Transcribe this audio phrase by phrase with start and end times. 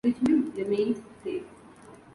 [0.03, 1.43] Richmond remained safe.